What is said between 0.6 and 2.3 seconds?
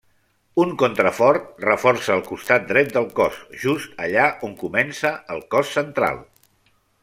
Un contrafort reforça el